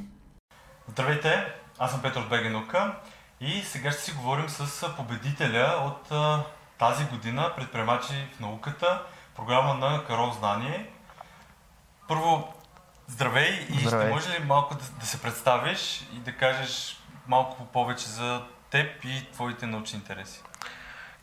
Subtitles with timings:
[0.88, 1.44] Здравейте,
[1.78, 2.92] аз съм Петър Бегенука
[3.40, 6.12] и сега ще си говорим с победителя от
[6.78, 9.02] тази година предприемачи в науката,
[9.36, 10.86] програма на Карол Знание.
[12.08, 12.54] Първо,
[13.08, 14.06] здравей и Здравей.
[14.06, 16.96] ще може ли малко да, да се представиш и да кажеш
[17.26, 20.42] малко повече за теб и твоите научни интереси?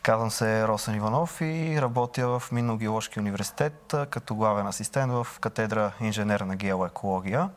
[0.02, 6.56] Казвам се Росен Иванов и работя в Минно-геоложки университет като главен асистент в катедра инженерна
[6.56, 7.50] геоекология.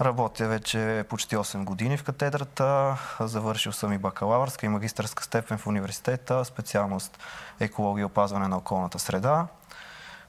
[0.00, 2.98] Работя вече почти 8 години в катедрата.
[3.20, 7.18] Завършил съм и бакалавърска и магистърска степен в университета, специалност
[7.60, 9.46] екология и опазване на околната среда.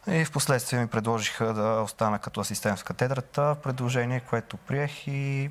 [0.08, 5.50] И в последствие ми предложиха да остана като асистент в катедрата, предложение, което приех и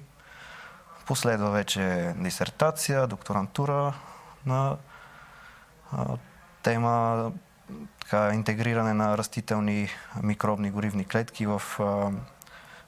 [1.08, 3.94] последва вече дисертация, докторантура
[4.46, 4.76] на
[5.92, 6.04] а,
[6.62, 7.32] тема
[8.00, 9.88] така, интегриране на растителни
[10.22, 12.10] микробни горивни клетки в а,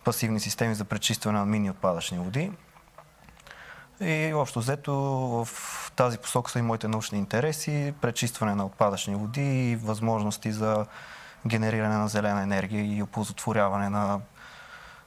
[0.04, 2.52] пасивни системи за пречистване на минни отпадъчни води.
[4.00, 5.48] И общо взето в
[5.96, 10.86] тази посока са и моите научни интереси, пречистване на отпадъчни води и възможности за
[11.46, 14.20] генериране на зелена енергия и оползотворяване на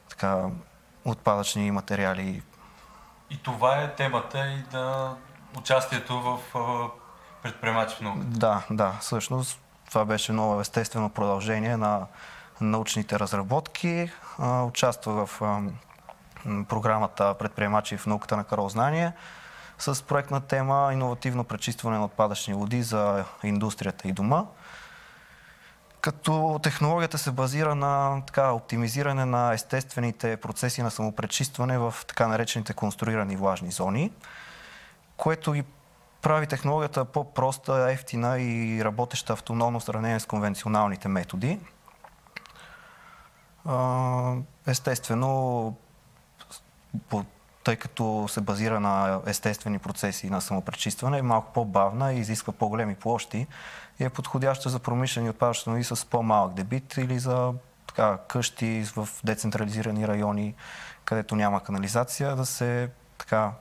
[0.09, 0.45] така,
[1.05, 2.41] отпадъчни материали.
[3.33, 5.15] И това е темата и да
[5.57, 6.89] участието в а,
[7.43, 8.25] предприемачи в науката.
[8.27, 12.07] Да, да, всъщност това беше много естествено продължение на
[12.61, 14.11] научните разработки.
[14.39, 15.61] А, Участвах в
[16.69, 19.13] програмата Предприемачи в науката на Карол Знание
[19.77, 24.43] с проектна тема Иновативно пречистване на отпадъчни води за индустрията и дома.
[26.03, 32.73] Като технологията се базира на така, оптимизиране на естествените процеси на самопречистване в така наречените
[32.73, 34.11] конструирани влажни зони,
[35.17, 35.63] което ги
[36.21, 41.59] прави технологията по-проста, ефтина и работеща автономно в сравнение с конвенционалните методи.
[44.67, 45.75] Естествено,
[47.63, 52.95] тъй като се базира на естествени процеси на самопречистване, е малко по-бавна и изисква по-големи
[52.95, 53.47] площи
[53.99, 57.53] и е подходяща за промишлени отпадъчни води с по-малък дебит или за
[57.87, 60.55] така, къщи в децентрализирани райони,
[61.05, 63.51] където няма канализация, да се така,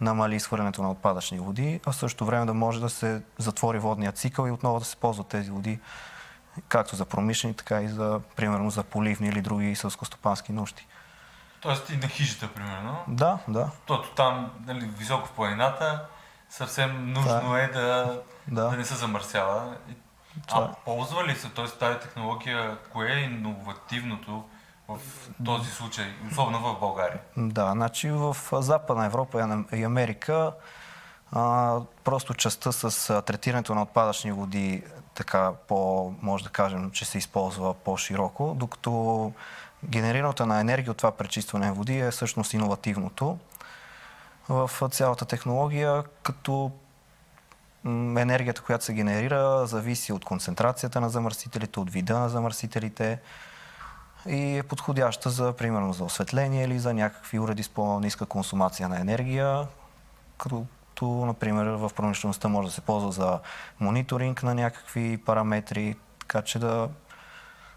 [0.00, 4.12] намали изхвърлянето на отпадъчни води, а в същото време да може да се затвори водния
[4.12, 5.78] цикъл и отново да се ползват тези води
[6.68, 10.86] както за промишлени, така и за, примерно, за поливни или други сълскостопански нужди.
[11.62, 12.96] Тоест и на хижата, примерно.
[13.08, 16.04] Да, да, Тото там, нали, високо в планината,
[16.50, 18.70] съвсем нужно е да, да.
[18.70, 18.76] да.
[18.76, 19.76] не се замърсява.
[20.48, 21.64] Това А ползва ли се, т.е.
[21.64, 24.44] тази технология, кое е иновативното
[24.88, 24.98] в
[25.44, 27.20] този случай, особено в България?
[27.36, 30.52] Да, значи в Западна Европа и Ам- и Америка
[31.32, 34.82] а, просто частта с третирането на отпадъчни води
[35.14, 39.32] така по, може да кажем, че се използва по-широко, докато
[39.84, 43.38] генерирането на енергия от това пречистване на води е всъщност иновативното
[44.48, 46.70] в цялата технология, като
[47.84, 53.20] енергията, която се генерира, зависи от концентрацията на замърсителите, от вида на замърсителите
[54.26, 59.00] и е подходяща за, примерно, за осветление или за някакви уреди с по-ниска консумация на
[59.00, 59.66] енергия,
[60.38, 63.40] като, например, в промишлеността може да се ползва за
[63.80, 66.88] мониторинг на някакви параметри, така че да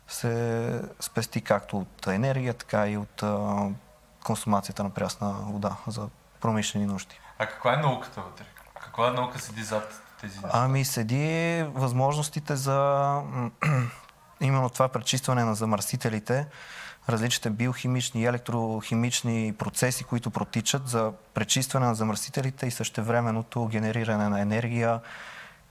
[0.08, 3.68] се спести както от енергия, така и от а,
[4.24, 6.08] консумацията на прясна вода за
[6.42, 7.20] промишлени нужди.
[7.40, 8.46] А каква е науката вътре?
[8.82, 10.50] Каква наука седи зад тези неща?
[10.54, 13.22] Ами седи възможностите за
[14.41, 16.47] именно това пречистване на замърсителите,
[17.09, 24.41] различните биохимични и електрохимични процеси, които протичат за пречистване на замърсителите и същевременното генериране на
[24.41, 25.00] енергия,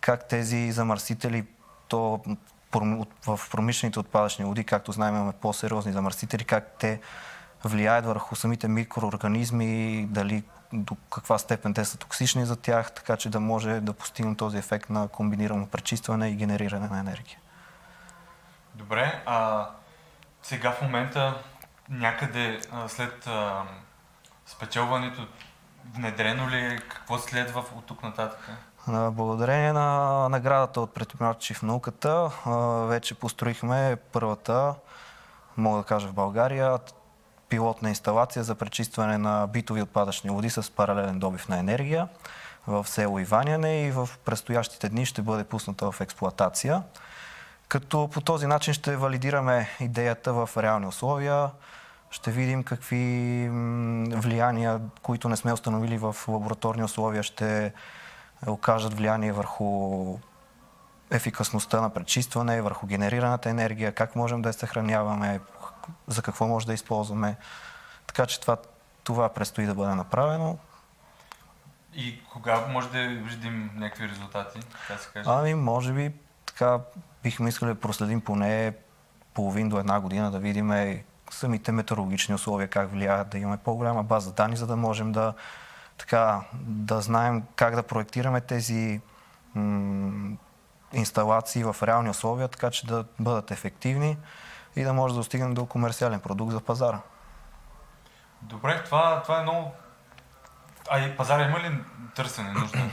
[0.01, 1.45] как тези замърсители,
[1.89, 2.21] то
[3.27, 7.01] в промишлените отпадъчни води, както знаем, имаме по-сериозни замърсители, как те
[7.65, 13.31] влияят върху самите микроорганизми, дали до каква степен те са токсични за тях, така че
[13.31, 17.39] да може да постигнем този ефект на комбинирано пречистване и генериране на енергия.
[18.75, 19.69] Добре, а
[20.43, 21.43] сега в момента
[21.89, 23.63] някъде след а,
[24.47, 25.27] спечелването
[25.95, 28.51] внедрено ли е какво следва от тук нататък?
[28.89, 32.31] Благодарение на наградата от предприемачи в науката,
[32.89, 34.75] вече построихме първата,
[35.57, 36.79] мога да кажа в България,
[37.49, 42.09] пилотна инсталация за пречистване на битови отпадъчни води с паралелен добив на енергия
[42.67, 46.83] в село Иваняне и в предстоящите дни ще бъде пусната в експлоатация.
[47.69, 51.51] Като по този начин ще валидираме идеята в реални условия,
[52.11, 53.49] ще видим какви
[54.11, 57.73] влияния, които не сме установили в лабораторни условия, ще
[58.47, 60.19] окажат влияние върху
[61.11, 65.41] ефикасността на пречистване, върху генерираната енергия, как можем да я съхраняваме,
[66.07, 67.37] за какво може да използваме.
[68.07, 68.57] Така че това,
[69.05, 70.59] това предстои да бъде направено.
[71.95, 74.61] И кога може да видим някакви резултати?
[74.61, 75.29] Така се каже?
[75.33, 76.13] Ами, може би
[76.47, 76.81] така
[77.23, 78.75] бихме искали да проследим поне
[79.35, 80.73] половин до една година, да видим
[81.31, 85.35] самите метеорологични условия, как влияят, да имаме по-голяма база данни, за да можем да,
[85.99, 89.01] така, да знаем как да проектираме тези
[89.55, 90.37] м-
[90.93, 94.19] инсталации в реални условия, така че да бъдат ефективни
[94.77, 97.01] и да може да достигнем до комерциален продукт за пазара.
[98.43, 99.73] Добре, това, това е много...
[100.91, 101.79] А и пазара има ли
[102.15, 102.79] търсене, нужда?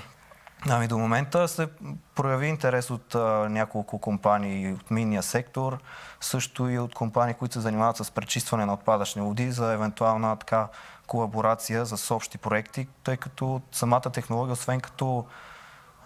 [0.70, 1.70] Ами до момента се
[2.16, 3.20] прояви интерес от а,
[3.50, 5.78] няколко компании от минния сектор,
[6.20, 10.68] също и от компании, които се занимават с пречистване на отпадъчни води за евентуална така
[11.12, 15.26] колаборация с общи проекти, тъй като самата технология, освен като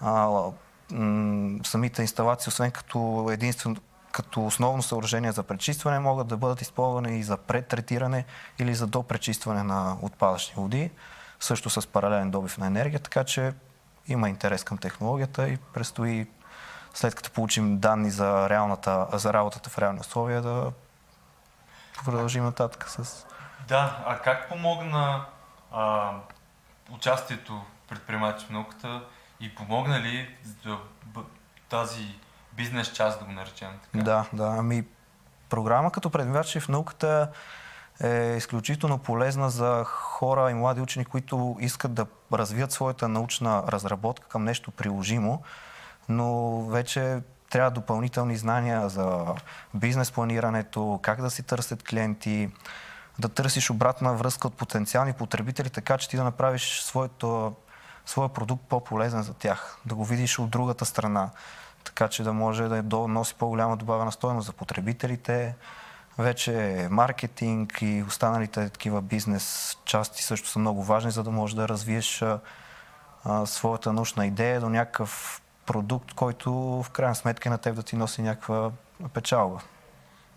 [0.01, 0.27] а,
[0.91, 3.75] м- самите инсталации, освен като единствено
[4.11, 8.25] като основно съоръжение за пречистване, могат да бъдат използвани и за предтретиране
[8.59, 10.91] или за допречистване на отпадъчни води,
[11.39, 13.53] също с паралелен добив на енергия, така че
[14.07, 16.27] има интерес към технологията и предстои
[16.93, 20.71] след като получим данни за, реалната, за работата в реални условия да
[22.05, 23.25] продължим нататък с...
[23.67, 25.25] Да, а как помогна
[25.71, 26.11] а,
[26.91, 29.03] участието предприемачи в науката
[29.39, 30.35] и помогна ли
[31.69, 32.15] тази
[32.53, 34.03] бизнес част, да го наречем така?
[34.03, 34.55] Да, да.
[34.59, 34.83] Ами,
[35.49, 37.31] програма като предприемачи в науката
[38.03, 44.27] е изключително полезна за хора и млади учени, които искат да развият своята научна разработка
[44.27, 45.43] към нещо приложимо,
[46.09, 47.19] но вече
[47.49, 49.25] трябва допълнителни знания за
[49.73, 52.49] бизнес планирането, как да си търсят клиенти,
[53.19, 57.53] да търсиш обратна връзка от потенциални потребители, така че ти да направиш своето,
[58.05, 61.29] своя продукт по-полезен за тях, да го видиш от другата страна,
[61.83, 65.55] така че да може да носи по-голяма добавена стоеност за потребителите,
[66.17, 71.67] вече маркетинг и останалите такива бизнес части също са много важни, за да можеш да
[71.67, 77.83] развиеш а, своята научна идея до някакъв продукт, който в крайна сметка на теб да
[77.83, 78.71] ти носи някаква
[79.13, 79.59] печалба.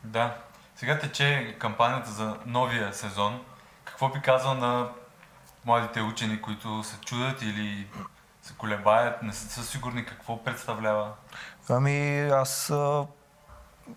[0.05, 0.37] Да.
[0.79, 3.45] Сега тече кампанията за новия сезон.
[3.85, 4.89] Какво би казал на
[5.65, 7.87] младите учени, които се чудят или
[8.43, 11.13] се колебаят, не са сигурни какво представлява?
[11.69, 12.73] Ами аз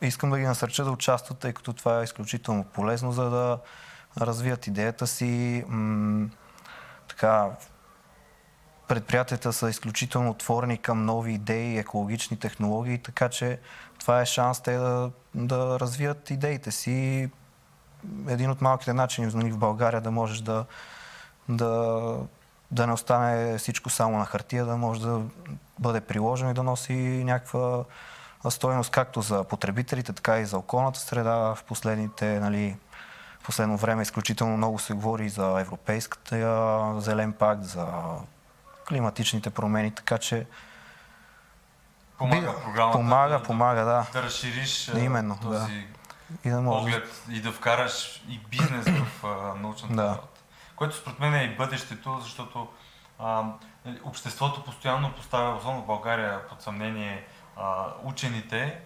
[0.02, 3.60] искам да ги насърча да участват, тъй като това е изключително полезно, за да
[4.22, 5.64] развият идеята си.
[5.68, 6.30] М-
[7.08, 7.50] така,
[8.92, 13.60] предприятията са изключително отворени към нови идеи, екологични технологии, така че
[14.00, 17.30] това е шанс те да, да развият идеите си.
[18.28, 20.66] Един от малките начини в България да можеш да,
[21.50, 22.16] да,
[22.72, 25.22] да не остане всичко само на хартия, да може да
[25.80, 27.84] бъде приложено и да носи някаква
[28.50, 31.36] стойност както за потребителите, така и за околната среда.
[31.36, 32.78] В последните, нали,
[33.42, 37.88] в последно време изключително много се говори за Европейската зелен пакт, за
[38.92, 40.46] климатичните промени, така че
[42.18, 42.98] Помага програмата.
[42.98, 44.08] Помага, да, помага, да.
[44.14, 45.70] Да разшириш Именно, този да.
[46.46, 46.80] И да може...
[46.80, 50.04] поглед и да вкараш и бизнес в а, научната Да.
[50.04, 50.42] работа.
[50.76, 52.68] Което според мен е и бъдещето, защото
[53.20, 53.44] а,
[54.04, 57.26] обществото постоянно поставя, особено в България, под съмнение
[57.58, 58.80] а, учените,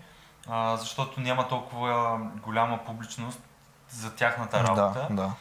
[0.50, 3.40] а, защото няма толкова голяма публичност
[3.90, 5.08] за тяхната работа.
[5.10, 5.32] Да, да.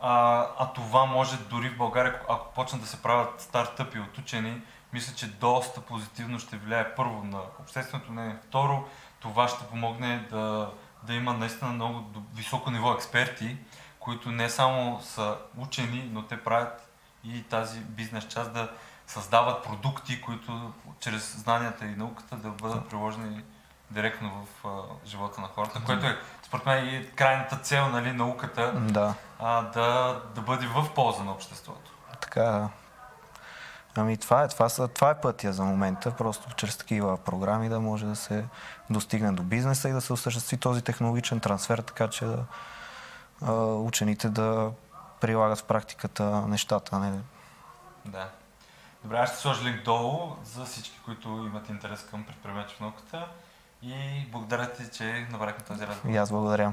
[0.00, 4.62] А, а това може дори в България, ако почнат да се правят стартъпи от учени,
[4.92, 8.36] мисля, че доста позитивно ще влияе първо на общественото мнение.
[8.48, 8.84] Второ,
[9.20, 10.70] това ще помогне да,
[11.02, 13.56] да има наистина много високо ниво експерти,
[13.98, 16.90] които не само са учени, но те правят
[17.24, 18.70] и тази бизнес част да
[19.06, 23.42] създават продукти, които чрез знанията и науката да бъдат приложени
[23.90, 28.72] директно в а, живота на хората, което е според мен и крайната цел, нали, науката,
[28.72, 31.90] Да, а, да, да бъде в полза на обществото.
[32.20, 32.68] така.
[33.96, 37.80] Ами това е, това, са, това е пътя за момента, просто чрез такива програми да
[37.80, 38.44] може да се
[38.90, 42.44] достигне до бизнеса и да се осъществи този технологичен трансфер, така че да,
[43.42, 44.70] а, учените да
[45.20, 46.96] прилагат в практиката нещата.
[46.96, 47.20] а Не,
[48.04, 48.28] Да.
[49.02, 53.26] Добре, аз ще сложа линк долу за всички, които имат интерес към предприемачи в науката.
[53.82, 56.14] И благодаря ти, че набрахме този разговор.
[56.14, 56.72] И аз благодаря.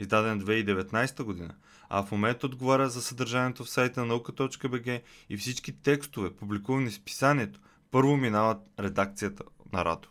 [0.00, 1.54] издаден 2019 година,
[1.88, 7.60] а в момента отговаря за съдържанието в сайта наука.бг и всички текстове, публикувани в писанието,
[7.90, 10.08] първо минават редакцията на Радо.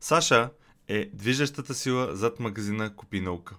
[0.00, 0.50] Саша
[0.88, 3.56] е движещата сила зад магазина Купи наука.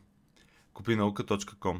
[0.74, 1.80] Купинаука.com